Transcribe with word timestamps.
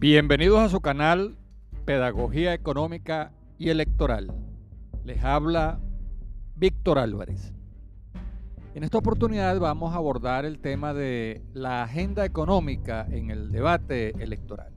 Bienvenidos 0.00 0.60
a 0.60 0.70
su 0.70 0.80
canal 0.80 1.36
Pedagogía 1.84 2.54
Económica 2.54 3.32
y 3.58 3.68
Electoral. 3.68 4.32
Les 5.04 5.22
habla 5.22 5.78
Víctor 6.56 6.98
Álvarez. 6.98 7.52
En 8.74 8.82
esta 8.82 8.96
oportunidad 8.96 9.60
vamos 9.60 9.92
a 9.92 9.96
abordar 9.96 10.46
el 10.46 10.58
tema 10.58 10.94
de 10.94 11.42
la 11.52 11.82
agenda 11.82 12.24
económica 12.24 13.06
en 13.10 13.30
el 13.30 13.52
debate 13.52 14.14
electoral. 14.22 14.72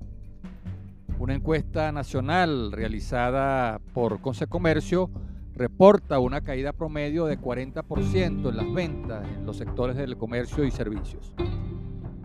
Una 1.17 1.35
encuesta 1.35 1.93
nacional 1.93 2.73
realizada 2.73 3.79
por 3.93 4.19
Consecomercio 4.19 5.09
reporta 5.55 6.19
una 6.19 6.41
caída 6.41 6.73
promedio 6.73 7.27
de 7.27 7.39
40% 7.39 8.49
en 8.49 8.57
las 8.57 8.73
ventas 8.73 9.25
en 9.25 9.45
los 9.45 9.55
sectores 9.55 9.95
del 9.95 10.17
comercio 10.17 10.65
y 10.65 10.71
servicios. 10.71 11.33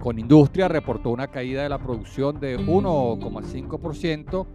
Con 0.01 0.19
industria 0.19 0.69
reportó 0.69 1.11
una 1.11 1.27
caída 1.27 1.65
de 1.65 1.69
la 1.69 1.79
producción 1.79 2.39
de 2.39 2.59
1,5% 2.59 4.47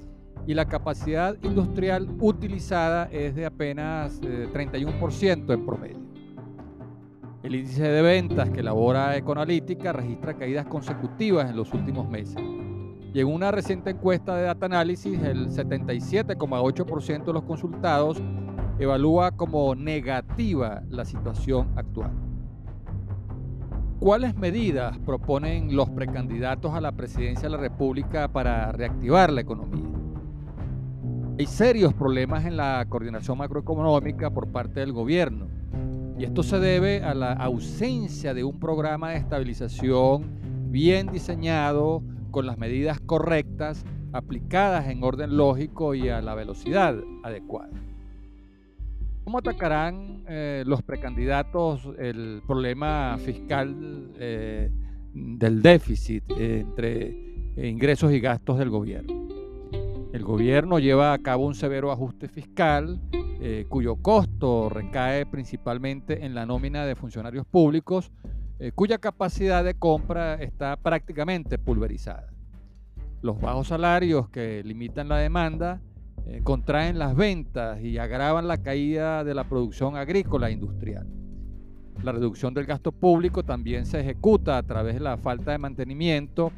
y 0.48 0.54
la 0.54 0.66
capacidad 0.66 1.36
industrial 1.44 2.08
utilizada 2.20 3.10
es 3.12 3.36
de 3.36 3.46
apenas 3.46 4.22
31% 4.22 5.50
eh, 5.50 5.54
en 5.54 5.66
promedio. 5.66 6.04
El 7.44 7.56
índice 7.56 7.84
de 7.84 8.02
ventas 8.02 8.50
que 8.52 8.62
elabora 8.62 9.18
Ecoanalítica 9.18 9.92
registra 9.92 10.34
caídas 10.34 10.66
consecutivas 10.66 11.50
en 11.50 11.58
los 11.58 11.74
últimos 11.74 12.10
meses. 12.10 12.42
Y 13.14 13.20
en 13.20 13.28
una 13.28 13.52
reciente 13.52 13.90
encuesta 13.90 14.36
de 14.38 14.44
Data 14.44 14.66
Analysis, 14.66 15.22
el 15.22 15.50
77,8% 15.50 17.26
de 17.26 17.34
los 17.34 17.44
consultados 17.44 18.24
evalúa 18.80 19.32
como 19.32 19.76
negativa 19.76 20.84
la 20.90 21.04
situación 21.04 21.68
actual. 21.76 22.33
¿Cuáles 24.04 24.36
medidas 24.36 25.00
proponen 25.06 25.78
los 25.78 25.90
precandidatos 25.90 26.74
a 26.74 26.82
la 26.82 26.92
presidencia 26.92 27.44
de 27.44 27.56
la 27.56 27.58
República 27.58 28.28
para 28.28 28.70
reactivar 28.74 29.32
la 29.32 29.40
economía? 29.40 29.88
Hay 31.40 31.46
serios 31.46 31.94
problemas 31.94 32.44
en 32.44 32.58
la 32.58 32.86
coordinación 32.90 33.38
macroeconómica 33.38 34.30
por 34.30 34.52
parte 34.52 34.82
del 34.82 34.92
gobierno 34.92 35.48
y 36.20 36.26
esto 36.26 36.44
se 36.44 36.60
debe 36.60 37.02
a 37.02 37.14
la 37.14 37.32
ausencia 37.32 38.34
de 38.34 38.44
un 38.44 38.60
programa 38.60 39.12
de 39.12 39.20
estabilización 39.20 40.26
bien 40.70 41.08
diseñado 41.10 42.04
con 42.30 42.46
las 42.46 42.58
medidas 42.58 43.00
correctas 43.00 43.86
aplicadas 44.12 44.90
en 44.90 45.02
orden 45.02 45.38
lógico 45.38 45.96
y 45.96 46.10
a 46.10 46.22
la 46.22 46.36
velocidad 46.36 46.98
adecuada. 47.24 47.70
¿Cómo 49.24 49.38
atacarán 49.38 50.26
eh, 50.28 50.64
los 50.66 50.82
precandidatos 50.84 51.88
el 51.98 52.42
problema 52.46 53.18
fiscal 53.20 54.12
eh, 54.20 54.70
del 55.14 55.62
déficit 55.62 56.26
entre 56.38 57.16
ingresos 57.56 58.12
y 58.12 58.20
gastos 58.20 58.60
del 58.60 58.70
gobierno? 58.70 59.28
El 60.12 60.24
gobierno 60.24 60.78
lleva 60.78 61.14
a 61.14 61.20
cabo 61.20 61.46
un 61.46 61.56
severo 61.56 61.92
ajuste 61.92 62.28
fiscal 62.28 63.00
eh, 63.14 63.66
cuyo 63.70 63.96
costo 63.96 64.70
recae 64.70 65.26
principalmente 65.26 66.26
en 66.26 66.36
la 66.36 66.46
nómina 66.46 66.86
de 66.86 66.96
funcionarios 66.96 67.46
públicos, 67.46 68.12
cuya 68.76 68.98
capacidad 68.98 69.62
de 69.62 69.74
compra 69.74 70.36
está 70.36 70.78
prácticamente 70.78 71.58
pulverizada. 71.58 72.28
Los 73.22 73.42
bajos 73.42 73.68
salarios 73.68 74.30
que 74.30 74.64
limitan 74.64 75.10
la 75.10 75.18
demanda 75.18 75.82
eh, 76.26 76.42
contraen 76.44 76.98
las 76.98 77.16
ventas 77.16 77.82
y 77.82 77.98
agravan 77.98 78.48
la 78.48 78.58
caída 78.58 79.24
de 79.24 79.34
la 79.34 79.44
producción 79.44 79.98
agrícola 79.98 80.50
e 80.50 80.54
industrial. 80.54 81.08
La 82.02 82.12
reducción 82.12 82.54
del 82.54 82.66
gasto 82.66 82.92
público 82.92 83.44
también 83.44 83.86
se 83.86 84.00
ejecuta 84.00 84.58
a 84.58 84.64
través 84.64 84.96
de 84.96 85.00
la 85.02 85.18
falta 85.18 85.52
de 85.52 85.58
mantenimiento 85.58 86.52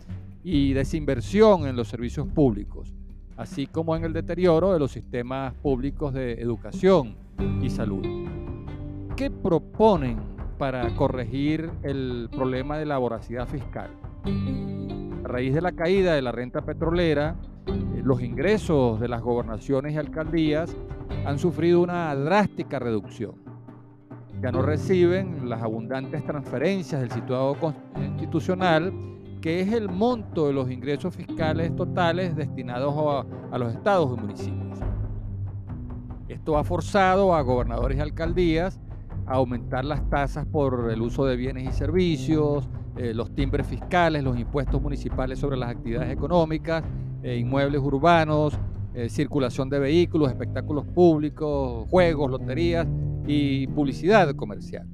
y 0.43 0.73
desinversión 0.73 1.67
en 1.67 1.75
los 1.75 1.87
servicios 1.87 2.27
públicos, 2.27 2.93
así 3.37 3.67
como 3.67 3.95
en 3.95 4.05
el 4.05 4.13
deterioro 4.13 4.73
de 4.73 4.79
los 4.79 4.91
sistemas 4.91 5.53
públicos 5.55 6.13
de 6.13 6.33
educación 6.33 7.15
y 7.61 7.69
salud. 7.69 8.05
¿Qué 9.15 9.31
proponen 9.31 10.19
para 10.57 10.95
corregir 10.95 11.69
el 11.83 12.29
problema 12.31 12.77
de 12.77 12.85
la 12.85 12.97
voracidad 12.97 13.47
fiscal? 13.47 13.89
A 15.23 15.27
raíz 15.27 15.53
de 15.53 15.61
la 15.61 15.71
caída 15.71 16.13
de 16.13 16.21
la 16.21 16.31
renta 16.31 16.61
petrolera, 16.61 17.35
los 18.05 18.21
ingresos 18.21 18.99
de 18.99 19.07
las 19.07 19.23
gobernaciones 19.23 19.95
y 19.95 19.97
alcaldías 19.97 20.77
han 21.25 21.39
sufrido 21.39 21.81
una 21.81 22.13
drástica 22.13 22.77
reducción. 22.77 23.33
Ya 24.43 24.51
no 24.51 24.61
reciben 24.61 25.49
las 25.49 25.63
abundantes 25.63 26.23
transferencias 26.23 27.01
del 27.01 27.09
situado 27.09 27.57
constitucional, 27.59 28.93
que 29.41 29.59
es 29.59 29.73
el 29.73 29.89
monto 29.89 30.45
de 30.45 30.53
los 30.53 30.69
ingresos 30.69 31.15
fiscales 31.15 31.75
totales 31.75 32.35
destinados 32.35 33.25
a, 33.51 33.57
los 33.57 33.73
estados 33.73 34.15
y 34.15 34.21
municipios. 34.21 34.79
Esto 36.27 36.59
ha 36.59 36.63
forzado 36.63 37.33
a 37.33 37.41
gobernadores 37.41 37.97
y 37.97 38.01
alcaldías 38.01 38.79
a 39.25 39.33
aumentar 39.33 39.83
las 39.83 40.07
tasas 40.11 40.45
por 40.45 40.91
el 40.91 41.01
uso 41.01 41.25
de 41.25 41.37
bienes 41.37 41.69
y 41.69 41.71
servicios, 41.71 42.69
eh, 42.97 43.15
los 43.15 43.33
timbres 43.33 43.65
fiscales, 43.65 44.23
los 44.23 44.37
impuestos 44.37 44.79
municipales 44.79 45.39
sobre 45.39 45.57
las 45.57 45.71
actividades 45.71 46.11
económicas 46.11 46.83
eh, 47.25 47.37
inmuebles 47.37 47.81
urbanos, 47.81 48.55
eh, 48.93 49.09
circulación 49.09 49.67
de 49.67 49.79
vehículos, 49.79 50.29
espectáculos 50.29 50.85
públicos, 50.85 51.89
juegos, 51.89 52.29
loterías 52.29 52.85
y 53.25 53.65
publicidad 53.65 54.35
comercial. 54.35 54.87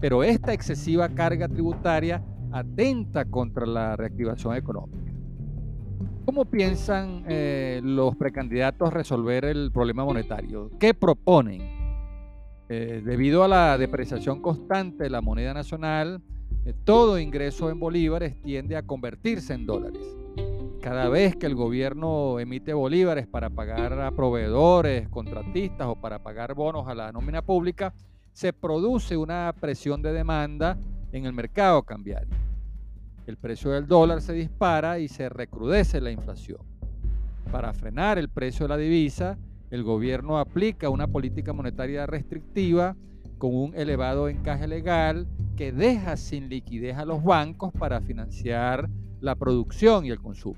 Pero 0.00 0.22
esta 0.22 0.52
excesiva 0.52 1.08
carga 1.08 1.48
tributaria 1.48 2.22
atenta 2.52 3.24
contra 3.24 3.66
la 3.66 3.96
reactivación 3.96 4.54
económica. 4.54 5.12
¿Cómo 6.24 6.44
piensan 6.44 7.24
eh, 7.26 7.80
los 7.82 8.14
precandidatos 8.14 8.92
resolver 8.92 9.44
el 9.46 9.72
problema 9.72 10.04
monetario? 10.04 10.70
¿Qué 10.78 10.94
proponen? 10.94 11.74
debido 12.68 13.44
a 13.44 13.48
la 13.48 13.78
depreciación 13.78 14.42
constante 14.42 15.04
de 15.04 15.10
la 15.10 15.20
moneda 15.20 15.54
nacional, 15.54 16.20
todo 16.82 17.16
ingreso 17.16 17.70
en 17.70 17.78
bolívares 17.78 18.42
tiende 18.42 18.76
a 18.76 18.82
convertirse 18.82 19.54
en 19.54 19.66
dólares 19.66 20.25
cada 20.86 21.08
vez 21.08 21.34
que 21.34 21.46
el 21.46 21.56
gobierno 21.56 22.38
emite 22.38 22.72
bolívares 22.72 23.26
para 23.26 23.50
pagar 23.50 24.00
a 24.00 24.12
proveedores, 24.12 25.08
contratistas 25.08 25.88
o 25.88 25.96
para 25.96 26.22
pagar 26.22 26.54
bonos 26.54 26.86
a 26.86 26.94
la 26.94 27.10
nómina 27.10 27.42
pública, 27.42 27.92
se 28.32 28.52
produce 28.52 29.16
una 29.16 29.52
presión 29.60 30.00
de 30.00 30.12
demanda 30.12 30.78
en 31.10 31.26
el 31.26 31.32
mercado 31.32 31.82
cambiario. 31.82 32.36
El 33.26 33.36
precio 33.36 33.72
del 33.72 33.88
dólar 33.88 34.22
se 34.22 34.32
dispara 34.32 35.00
y 35.00 35.08
se 35.08 35.28
recrudece 35.28 36.00
la 36.00 36.12
inflación. 36.12 36.60
Para 37.50 37.72
frenar 37.72 38.16
el 38.16 38.28
precio 38.28 38.66
de 38.66 38.68
la 38.68 38.76
divisa, 38.76 39.36
el 39.72 39.82
gobierno 39.82 40.38
aplica 40.38 40.88
una 40.88 41.08
política 41.08 41.52
monetaria 41.52 42.06
restrictiva 42.06 42.94
con 43.38 43.56
un 43.56 43.74
elevado 43.74 44.28
encaje 44.28 44.68
legal 44.68 45.26
que 45.56 45.72
deja 45.72 46.16
sin 46.16 46.48
liquidez 46.48 46.96
a 46.96 47.04
los 47.04 47.24
bancos 47.24 47.72
para 47.72 48.00
financiar 48.00 48.88
la 49.26 49.34
producción 49.34 50.06
y 50.06 50.10
el 50.10 50.20
consumo. 50.20 50.56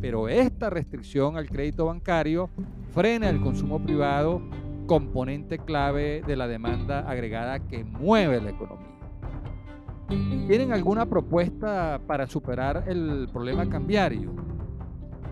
Pero 0.00 0.28
esta 0.28 0.70
restricción 0.70 1.36
al 1.36 1.48
crédito 1.48 1.86
bancario 1.86 2.50
frena 2.92 3.30
el 3.30 3.40
consumo 3.40 3.82
privado, 3.82 4.42
componente 4.86 5.58
clave 5.58 6.22
de 6.24 6.36
la 6.36 6.46
demanda 6.46 7.00
agregada 7.08 7.58
que 7.60 7.82
mueve 7.84 8.40
la 8.40 8.50
economía. 8.50 8.86
¿Tienen 10.46 10.72
alguna 10.72 11.06
propuesta 11.06 12.00
para 12.06 12.26
superar 12.26 12.84
el 12.86 13.28
problema 13.32 13.68
cambiario? 13.68 14.32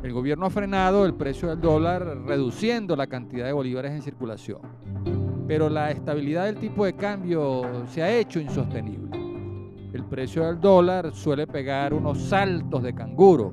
El 0.03 0.13
gobierno 0.13 0.47
ha 0.47 0.51
frenado 0.51 1.05
el 1.05 1.15
precio 1.15 1.49
del 1.49 1.61
dólar 1.61 2.23
reduciendo 2.27 2.97
la 2.97 3.07
cantidad 3.07 3.47
de 3.47 3.53
bolívares 3.53 3.93
en 3.93 4.03
circulación, 4.03 4.61
pero 5.47 5.69
la 5.69 5.91
estabilidad 5.91 6.47
del 6.47 6.57
tipo 6.57 6.85
de 6.85 6.95
cambio 6.95 7.85
se 7.89 8.03
ha 8.03 8.15
hecho 8.17 8.41
insostenible. 8.41 9.26
El 9.97 10.05
precio 10.05 10.45
del 10.45 10.61
dólar 10.61 11.15
suele 11.15 11.47
pegar 11.47 11.95
unos 11.95 12.19
saltos 12.19 12.83
de 12.83 12.95
canguro, 12.95 13.51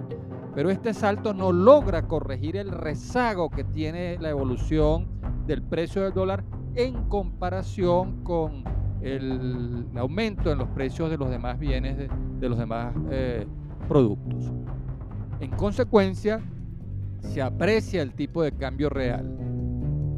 pero 0.53 0.69
este 0.69 0.93
salto 0.93 1.33
no 1.33 1.53
logra 1.53 2.05
corregir 2.05 2.57
el 2.57 2.69
rezago 2.69 3.49
que 3.49 3.63
tiene 3.63 4.17
la 4.19 4.31
evolución 4.31 5.07
del 5.47 5.61
precio 5.61 6.01
del 6.01 6.11
dólar 6.11 6.43
en 6.75 7.05
comparación 7.05 8.25
con 8.25 8.65
el 8.99 9.85
aumento 9.95 10.51
en 10.51 10.57
los 10.57 10.67
precios 10.67 11.09
de 11.09 11.17
los 11.17 11.29
demás 11.29 11.57
bienes, 11.57 11.95
de, 11.97 12.49
los 12.49 12.57
demás 12.57 12.93
eh, 13.09 13.47
productos. 13.87 14.51
En 15.39 15.49
consecuencia, 15.51 16.41
se 17.21 17.41
aprecia 17.41 18.01
el 18.01 18.15
tipo 18.15 18.43
de 18.43 18.51
cambio 18.51 18.89
real. 18.89 19.33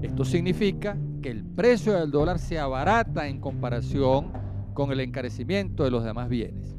Esto 0.01 0.25
significa 0.25 0.97
que 1.21 1.29
el 1.29 1.43
precio 1.43 1.93
del 1.93 2.09
dólar 2.09 2.39
se 2.39 2.57
abarata 2.57 3.27
en 3.27 3.39
comparación 3.39 4.44
con 4.75 4.91
el 4.91 4.99
encarecimiento 4.99 5.83
de 5.83 5.89
los 5.89 6.03
demás 6.03 6.29
bienes. 6.29 6.75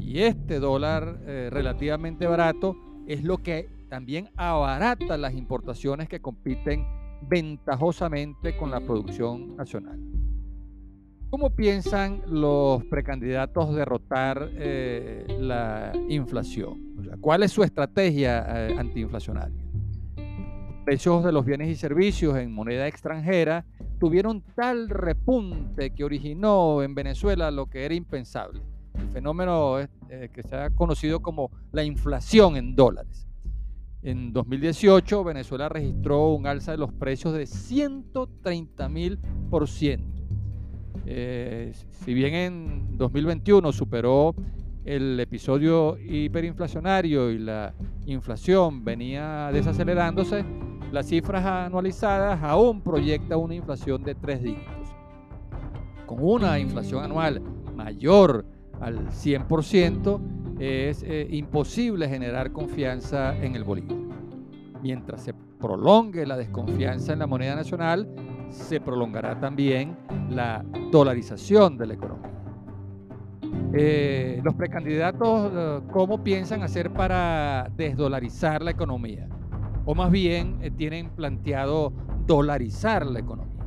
Y 0.00 0.20
este 0.20 0.60
dólar 0.60 1.18
eh, 1.26 1.50
relativamente 1.52 2.26
barato 2.26 2.76
es 3.06 3.22
lo 3.22 3.38
que 3.38 3.68
también 3.90 4.30
abarata 4.36 5.18
las 5.18 5.34
importaciones 5.34 6.08
que 6.08 6.20
compiten 6.20 6.86
ventajosamente 7.28 8.56
con 8.56 8.70
la 8.70 8.80
producción 8.80 9.56
nacional. 9.56 10.00
¿Cómo 11.28 11.50
piensan 11.50 12.22
los 12.28 12.84
precandidatos 12.84 13.74
derrotar 13.74 14.48
eh, 14.52 15.26
la 15.40 15.92
inflación? 16.08 16.96
¿Cuál 17.20 17.42
es 17.42 17.50
su 17.50 17.64
estrategia 17.64 18.68
eh, 18.68 18.76
antiinflacionaria? 18.78 19.64
Precios 20.84 21.24
de 21.24 21.32
los 21.32 21.44
bienes 21.44 21.68
y 21.68 21.74
servicios 21.74 22.36
en 22.38 22.52
moneda 22.52 22.86
extranjera 22.86 23.66
tuvieron 23.98 24.42
tal 24.54 24.88
repunte 24.88 25.90
que 25.90 26.04
originó 26.04 26.82
en 26.82 26.94
Venezuela 26.94 27.50
lo 27.50 27.66
que 27.66 27.84
era 27.84 27.94
impensable, 27.94 28.62
el 28.94 29.08
fenómeno 29.08 29.78
eh, 29.80 30.30
que 30.32 30.42
se 30.42 30.56
ha 30.56 30.70
conocido 30.70 31.20
como 31.20 31.50
la 31.72 31.84
inflación 31.84 32.56
en 32.56 32.74
dólares. 32.74 33.26
En 34.02 34.32
2018 34.32 35.24
Venezuela 35.24 35.68
registró 35.68 36.28
un 36.28 36.46
alza 36.46 36.72
de 36.72 36.78
los 36.78 36.92
precios 36.92 37.34
de 37.34 37.46
130 37.46 38.88
mil 38.88 39.18
por 39.50 39.68
ciento. 39.68 40.22
Eh, 41.06 41.72
si 42.04 42.14
bien 42.14 42.34
en 42.34 42.96
2021 42.96 43.72
superó 43.72 44.34
el 44.84 45.18
episodio 45.18 45.98
hiperinflacionario 45.98 47.30
y 47.30 47.38
la 47.38 47.74
inflación 48.06 48.84
venía 48.84 49.50
desacelerándose, 49.52 50.44
las 50.92 51.06
cifras 51.06 51.44
anualizadas 51.44 52.42
aún 52.42 52.80
proyectan 52.80 53.38
una 53.38 53.54
inflación 53.54 54.02
de 54.02 54.14
tres 54.14 54.42
dígitos. 54.42 54.88
Con 56.06 56.18
una 56.20 56.58
inflación 56.58 57.04
anual 57.04 57.42
mayor 57.74 58.44
al 58.80 59.08
100%, 59.08 60.20
es 60.58 61.02
eh, 61.02 61.26
imposible 61.30 62.08
generar 62.08 62.52
confianza 62.52 63.36
en 63.36 63.56
el 63.56 63.64
bolívar. 63.64 63.96
Mientras 64.82 65.22
se 65.22 65.34
prolongue 65.34 66.26
la 66.26 66.36
desconfianza 66.36 67.12
en 67.12 67.18
la 67.18 67.26
moneda 67.26 67.54
nacional, 67.54 68.08
se 68.50 68.80
prolongará 68.80 69.38
también 69.40 69.96
la 70.30 70.64
dolarización 70.90 71.76
de 71.76 71.86
la 71.86 71.94
economía. 71.94 72.30
Eh, 73.72 74.40
los 74.44 74.54
precandidatos, 74.54 75.52
eh, 75.54 75.80
¿cómo 75.92 76.22
piensan 76.22 76.62
hacer 76.62 76.92
para 76.92 77.70
desdolarizar 77.76 78.62
la 78.62 78.70
economía? 78.70 79.28
O 79.86 79.94
más 79.94 80.10
bien, 80.10 80.58
eh, 80.60 80.70
tienen 80.70 81.10
planteado 81.10 81.92
dolarizar 82.26 83.06
la 83.06 83.20
economía. 83.20 83.64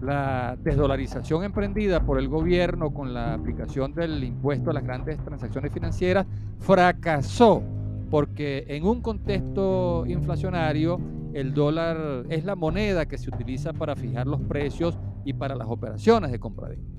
La 0.00 0.56
desdolarización 0.62 1.44
emprendida 1.44 2.04
por 2.06 2.18
el 2.18 2.28
gobierno 2.28 2.94
con 2.94 3.12
la 3.12 3.34
aplicación 3.34 3.92
del 3.94 4.22
impuesto 4.24 4.70
a 4.70 4.74
las 4.74 4.84
grandes 4.84 5.18
transacciones 5.22 5.72
financieras 5.72 6.26
fracasó 6.60 7.62
porque 8.10 8.64
en 8.68 8.84
un 8.84 9.00
contexto 9.00 10.04
inflacionario 10.06 11.00
el 11.34 11.52
dólar 11.52 12.26
es 12.28 12.44
la 12.44 12.54
moneda 12.54 13.06
que 13.06 13.18
se 13.18 13.30
utiliza 13.30 13.72
para 13.72 13.96
fijar 13.96 14.26
los 14.26 14.40
precios 14.42 14.98
y 15.24 15.32
para 15.32 15.56
las 15.56 15.66
operaciones 15.68 16.30
de 16.30 16.38
compra-venta. 16.38 16.92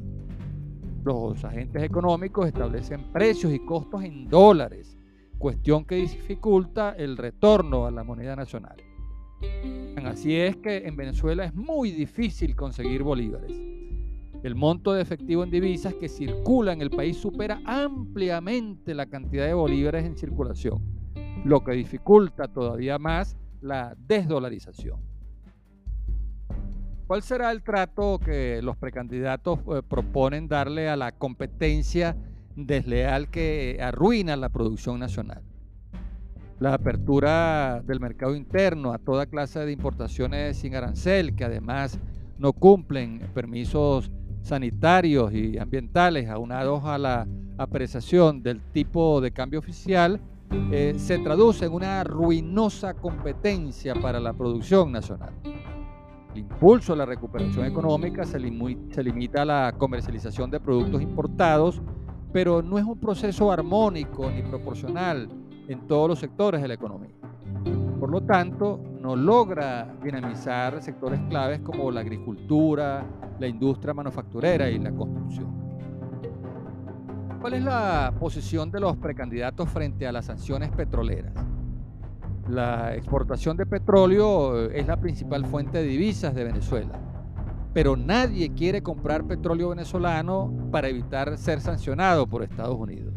Los 1.03 1.44
agentes 1.45 1.83
económicos 1.83 2.47
establecen 2.47 3.11
precios 3.11 3.53
y 3.53 3.59
costos 3.59 4.03
en 4.03 4.27
dólares, 4.27 4.97
cuestión 5.44 5.84
que 5.84 5.95
dificulta 5.95 6.92
el 6.92 7.18
retorno 7.18 7.86
a 7.86 7.92
la 7.92 8.06
moneda 8.06 8.34
nacional. 8.34 8.78
Así 10.06 10.38
es 10.38 10.56
que 10.56 10.88
en 10.88 10.95
Venezuela 10.95 11.44
es 11.44 11.54
muy 11.54 11.92
difícil 11.92 12.56
conseguir 12.56 13.04
bolívares. 13.04 13.51
El 14.42 14.56
monto 14.56 14.94
de 14.94 15.01
efectivo 15.01 15.44
en 15.44 15.51
divisas 15.51 15.95
que 15.95 16.07
circula 16.07 16.72
en 16.72 16.81
el 16.81 16.90
país 16.90 17.18
supera 17.18 17.60
ampliamente 17.66 18.95
la 18.95 19.07
cantidad 19.07 19.45
de 19.45 19.54
bolívares 19.54 20.06
en 20.06 20.16
circulación, 20.16 20.81
lo 21.44 21.62
que 21.62 21.74
dificulta 21.74 22.48
todavía 22.48 22.98
más 22.98 23.36
la 23.60 23.98
desdolarización. 23.98 25.01
¿Cuál 27.06 27.22
será 27.22 27.51
el 27.51 27.63
trato 27.63 28.18
que 28.18 28.62
los 28.62 28.78
precandidatos 28.78 29.60
eh, 29.60 29.81
proponen 29.86 30.48
darle 30.48 30.88
a 30.88 30.95
la 30.95 31.12
competencia 31.12 32.16
desleal 32.55 33.29
que 33.29 33.79
arruina 33.81 34.35
la 34.35 34.50
producción 34.50 35.00
nacional? 35.00 35.44
La 36.59 36.73
apertura 36.73 37.81
del 37.85 38.00
mercado 38.00 38.35
interno 38.35 38.94
a 38.94 39.00
toda 39.00 39.25
clase 39.25 39.59
de 39.59 39.71
importaciones 39.71 40.57
sin 40.57 40.75
arancel, 40.75 41.35
que 41.35 41.44
además 41.44 42.00
no 42.38 42.53
cumplen 42.53 43.27
permisos 43.33 44.11
sanitarios 44.41 45.33
y 45.33 45.57
ambientales, 45.57 46.29
aunados 46.29 46.83
a 46.85 46.97
la 46.97 47.27
apreciación 47.57 48.44
del 48.44 48.61
tipo 48.71 49.21
de 49.21 49.31
cambio 49.31 49.59
oficial, 49.59 50.19
eh, 50.71 50.94
se 50.97 51.17
traduce 51.19 51.65
en 51.65 51.73
una 51.73 52.03
ruinosa 52.03 52.94
competencia 52.94 53.95
para 53.95 54.19
la 54.19 54.33
producción 54.33 54.91
nacional. 54.91 55.33
El 56.33 56.39
impulso 56.39 56.94
a 56.94 56.95
la 56.95 57.06
recuperación 57.06 57.65
económica 57.65 58.25
se, 58.25 58.39
se 58.91 59.03
limita 59.03 59.41
a 59.44 59.45
la 59.45 59.75
comercialización 59.77 60.51
de 60.51 60.59
productos 60.59 61.01
importados, 61.01 61.81
pero 62.33 62.63
no 62.63 62.80
es 62.80 62.83
un 62.83 62.97
proceso 62.97 63.51
armónico 63.51 64.30
ni 64.30 64.41
proporcional 64.41 65.30
en 65.68 65.88
todos 65.88 66.09
los 66.09 66.19
sectores 66.19 66.62
de 66.62 66.68
la 66.68 66.74
economía. 66.74 67.13
Por 68.00 68.09
lo 68.09 68.21
tanto, 68.21 68.81
no 69.00 69.15
logra 69.15 69.95
dinamizar 70.03 70.81
sectores 70.81 71.21
claves 71.30 71.62
como 71.62 71.91
la 71.91 72.01
agricultura, 72.01 73.06
la 73.39 73.47
industria 73.47 73.94
manufacturera 73.94 74.69
y 74.69 74.80
la 74.80 74.91
construcción. 74.91 75.63
¿Cuál 77.39 77.53
es 77.53 77.63
la 77.63 78.13
posición 78.19 78.71
de 78.71 78.80
los 78.80 78.97
precandidatos 78.97 79.69
frente 79.69 80.07
a 80.07 80.12
las 80.12 80.25
sanciones 80.25 80.71
petroleras? 80.71 81.33
La 82.50 82.95
exportación 82.95 83.56
de 83.56 83.65
petróleo 83.65 84.65
eh, 84.65 84.80
es 84.80 84.88
la 84.88 84.97
principal 84.97 85.45
fuente 85.45 85.77
de 85.77 85.83
divisas 85.83 86.33
de 86.35 86.44
Venezuela, 86.44 87.00
pero 87.73 87.97
nadie 87.97 88.53
quiere 88.53 88.83
comprar 88.83 89.25
petróleo 89.25 89.69
venezolano 89.69 90.53
para 90.71 90.89
evitar 90.89 91.37
ser 91.37 91.59
sancionado 91.59 92.27
por 92.27 92.43
Estados 92.43 92.75
Unidos. 92.75 93.13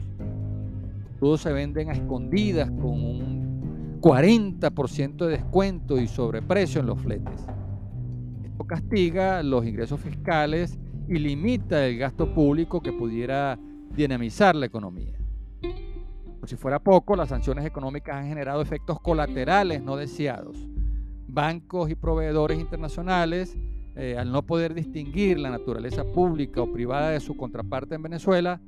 Todos 1.20 1.42
se 1.42 1.52
venden 1.52 1.90
a 1.90 1.92
escondidas 1.92 2.70
con 2.70 2.92
un 2.92 4.00
40% 4.00 5.16
de 5.16 5.28
descuento 5.28 5.98
y 5.98 6.08
sobreprecio 6.08 6.80
en 6.80 6.86
los 6.86 7.00
fletes. 7.00 7.46
Esto 8.44 8.64
castiga 8.66 9.42
los 9.42 9.66
ingresos 9.66 10.00
fiscales 10.00 10.78
y 11.08 11.18
limita 11.18 11.86
el 11.86 11.98
gasto 11.98 12.32
público 12.32 12.80
que 12.80 12.92
pudiera 12.92 13.58
dinamizar 13.94 14.54
la 14.54 14.66
economía. 14.66 15.14
Por 16.40 16.48
si 16.48 16.56
fuera 16.56 16.78
poco, 16.78 17.16
las 17.16 17.30
sanciones 17.30 17.64
económicas 17.64 18.16
han 18.16 18.28
generado 18.28 18.62
efectos 18.62 19.00
colaterales 19.00 19.82
no 19.82 19.96
deseados. 19.96 20.56
Bancos 21.26 21.90
y 21.90 21.94
proveedores 21.94 22.58
internacionales, 22.60 23.56
eh, 23.96 24.16
al 24.19 24.31
no 24.31 24.43
poder 24.43 24.75
distinguir 24.75 25.38
la 25.38 25.50
naturaleza 25.50 26.04
pública 26.04 26.60
o 26.60 26.70
privada 26.70 27.10
de 27.10 27.20
su 27.20 27.37
contraparte 27.37 27.94
en 27.94 28.02
Venezuela, 28.02 28.60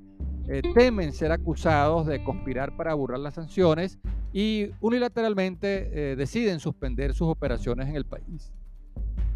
eh, 0.48 0.62
temen 0.74 1.12
ser 1.12 1.30
acusados 1.30 2.06
de 2.06 2.24
conspirar 2.24 2.74
para 2.74 2.94
burlar 2.94 3.20
las 3.20 3.34
sanciones 3.34 3.98
y 4.32 4.70
unilateralmente 4.80 6.12
eh, 6.12 6.16
deciden 6.16 6.60
suspender 6.60 7.12
sus 7.12 7.28
operaciones 7.28 7.88
en 7.88 7.96
el 7.96 8.06
país. 8.06 8.54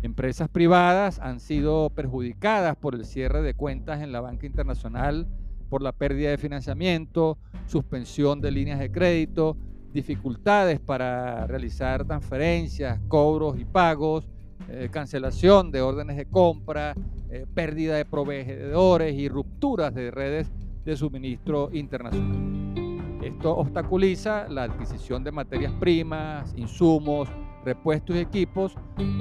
Empresas 0.03 0.49
privadas 0.49 1.19
han 1.21 1.39
sido 1.39 1.91
perjudicadas 1.91 2.75
por 2.77 2.95
el 2.95 3.05
cierre 3.05 3.43
de 3.43 3.53
cuentas 3.53 4.01
en 4.01 4.11
la 4.11 4.23
banca 4.23 4.47
internacional 4.47 5.29
por 5.69 5.83
la 5.83 5.93
pérdida 5.93 6.31
de 6.31 6.39
financiamiento, 6.39 7.39
suspensión 7.67 8.41
de 8.41 8.51
líneas 8.51 8.79
de 8.79 8.91
crédito, 8.91 9.57
dificultades 9.93 10.81
para 10.81 11.47
realizar 11.47 12.05
transferencias, 12.07 12.99
cobros 13.09 13.59
y 13.59 13.65
pagos, 13.65 14.27
eh, 14.69 14.89
cancelación 14.91 15.71
de 15.71 15.83
órdenes 15.83 16.17
de 16.17 16.27
compra, 16.27 16.95
eh, 17.31 17.47
pérdida 17.55 17.97
de 17.97 18.05
proveedores 18.05 19.15
y 19.15 19.29
rupturas 19.29 19.95
de 19.95 20.11
redes 20.11 20.51
de 20.85 20.97
suministro 20.97 21.71
internacional. 21.73 22.53
Esto 23.23 23.57
obstaculiza 23.57 24.49
la 24.49 24.65
adquisición 24.65 25.23
de 25.23 25.31
materias 25.31 25.73
primas, 25.79 26.53
insumos, 26.57 27.29
repuestos 27.65 28.17
y 28.17 28.19
equipos, 28.19 28.75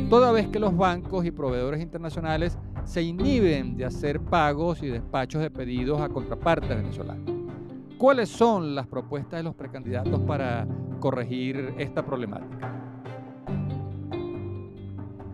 toda 0.09 0.31
vez 0.31 0.47
que 0.47 0.59
los 0.59 0.75
bancos 0.75 1.25
y 1.25 1.31
proveedores 1.31 1.81
internacionales 1.81 2.57
se 2.83 3.03
inhiben 3.03 3.77
de 3.77 3.85
hacer 3.85 4.19
pagos 4.19 4.81
y 4.81 4.87
despachos 4.87 5.41
de 5.41 5.51
pedidos 5.51 6.01
a 6.01 6.09
contraparte 6.09 6.73
venezolana. 6.73 7.21
¿Cuáles 7.97 8.29
son 8.29 8.73
las 8.73 8.87
propuestas 8.87 9.39
de 9.39 9.43
los 9.43 9.53
precandidatos 9.53 10.19
para 10.21 10.67
corregir 10.99 11.75
esta 11.77 12.03
problemática? 12.03 12.80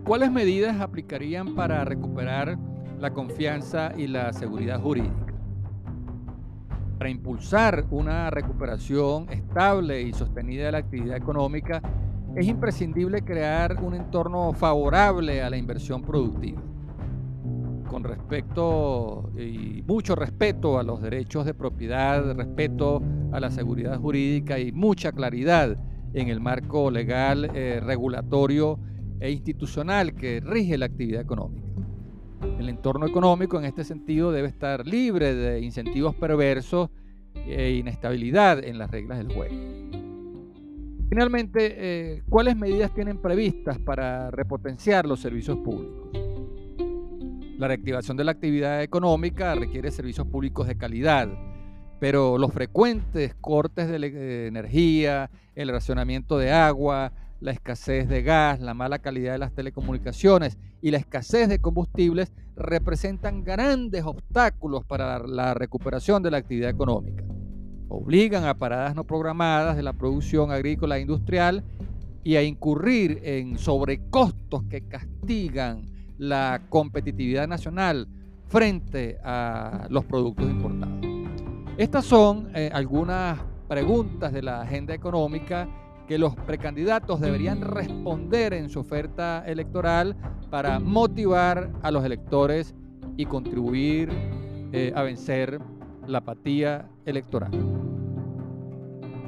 ¿Cuáles 0.07 0.31
medidas 0.31 0.79
aplicarían 0.79 1.53
para 1.53 1.83
recuperar 1.83 2.57
la 2.97 3.11
confianza 3.11 3.91
y 3.97 4.07
la 4.07 4.31
seguridad 4.31 4.79
jurídica? 4.79 5.33
Para 6.97 7.09
impulsar 7.09 7.85
una 7.91 8.29
recuperación 8.29 9.29
estable 9.29 10.01
y 10.01 10.13
sostenida 10.13 10.67
de 10.67 10.71
la 10.71 10.77
actividad 10.77 11.17
económica, 11.17 11.81
es 12.37 12.47
imprescindible 12.47 13.23
crear 13.23 13.83
un 13.83 13.95
entorno 13.95 14.53
favorable 14.53 15.41
a 15.41 15.49
la 15.49 15.57
inversión 15.57 16.01
productiva, 16.03 16.61
con 17.89 18.05
respecto 18.05 19.29
y 19.37 19.83
mucho 19.85 20.15
respeto 20.15 20.79
a 20.79 20.83
los 20.83 21.01
derechos 21.01 21.45
de 21.45 21.53
propiedad, 21.53 22.33
respeto 22.33 23.01
a 23.33 23.41
la 23.41 23.51
seguridad 23.51 23.99
jurídica 23.99 24.57
y 24.57 24.71
mucha 24.71 25.11
claridad 25.11 25.75
en 26.13 26.29
el 26.29 26.39
marco 26.39 26.89
legal, 26.91 27.51
eh, 27.53 27.81
regulatorio 27.83 28.79
e 29.19 29.31
institucional 29.31 30.13
que 30.13 30.39
rige 30.39 30.77
la 30.77 30.85
actividad 30.85 31.21
económica. 31.21 31.67
El 32.59 32.69
entorno 32.69 33.07
económico 33.07 33.57
en 33.57 33.65
este 33.65 33.83
sentido 33.83 34.31
debe 34.31 34.47
estar 34.47 34.85
libre 34.85 35.33
de 35.33 35.61
incentivos 35.61 36.15
perversos 36.15 36.89
e 37.47 37.71
inestabilidad 37.71 38.63
en 38.63 38.77
las 38.77 38.91
reglas 38.91 39.17
del 39.17 39.33
juego. 39.33 39.55
Finalmente, 41.09 41.75
eh, 41.77 42.23
¿cuáles 42.29 42.57
medidas 42.57 42.93
tienen 42.93 43.21
previstas 43.21 43.79
para 43.79 44.29
repotenciar 44.29 45.05
los 45.05 45.19
servicios 45.21 45.57
públicos? 45.59 46.09
La 47.57 47.67
reactivación 47.67 48.17
de 48.17 48.23
la 48.23 48.33
actividad 48.33 48.83
económica 48.83 49.55
requiere 49.55 49.89
servicios 49.89 50.27
públicos 50.27 50.67
de 50.67 50.77
calidad, 50.77 51.29
pero 51.99 52.37
los 52.37 52.51
frecuentes 52.53 53.33
cortes 53.35 53.87
de 53.87 54.47
energía, 54.47 55.31
el 55.55 55.69
racionamiento 55.69 56.37
de 56.37 56.51
agua, 56.51 57.13
la 57.39 57.51
escasez 57.51 58.07
de 58.07 58.23
gas, 58.23 58.59
la 58.59 58.73
mala 58.73 58.99
calidad 58.99 59.33
de 59.33 59.37
las 59.39 59.53
telecomunicaciones 59.53 60.57
y 60.81 60.91
la 60.91 60.97
escasez 60.97 61.49
de 61.49 61.59
combustibles 61.59 62.31
representan 62.55 63.43
grandes 63.43 64.03
obstáculos 64.03 64.83
para 64.85 65.19
la 65.19 65.53
recuperación 65.53 66.23
de 66.23 66.31
la 66.31 66.37
actividad 66.37 66.69
económica. 66.69 67.23
Obligan 67.89 68.45
a 68.45 68.55
paradas 68.55 68.95
no 68.95 69.03
programadas 69.05 69.75
de 69.77 69.83
la 69.83 69.93
producción 69.93 70.51
agrícola 70.51 70.97
e 70.97 71.01
industrial 71.01 71.63
y 72.23 72.35
a 72.35 72.43
incurrir 72.43 73.21
en 73.23 73.57
sobrecostos 73.57 74.63
que 74.63 74.81
castigan 74.81 75.83
la 76.17 76.63
competitividad 76.69 77.47
nacional 77.47 78.07
frente 78.47 79.17
a 79.23 79.87
los 79.89 80.03
productos 80.05 80.49
importados. 80.49 81.05
Estas 81.77 82.05
son 82.05 82.49
eh, 82.55 82.69
algunas 82.73 83.39
preguntas 83.67 84.33
de 84.33 84.41
la 84.41 84.61
agenda 84.61 84.93
económica 84.93 85.69
que 86.07 86.17
los 86.17 86.35
precandidatos 86.35 87.19
deberían 87.19 87.61
responder 87.61 88.53
en 88.53 88.69
su 88.69 88.79
oferta 88.79 89.43
electoral 89.45 90.15
para 90.49 90.79
motivar 90.79 91.69
a 91.83 91.91
los 91.91 92.05
electores 92.05 92.73
y 93.17 93.25
contribuir 93.25 94.09
eh, 94.71 94.93
a 94.95 95.03
vencer 95.03 95.59
la 96.07 96.19
apatía 96.19 96.87
electoral. 97.05 97.51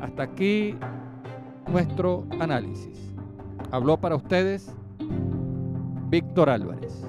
Hasta 0.02 0.24
aquí 0.24 0.76
nuestro 1.68 2.26
análisis. 2.40 3.14
Habló 3.72 3.98
para 3.98 4.16
ustedes 4.16 4.74
Víctor 6.10 6.50
Álvarez. 6.50 7.06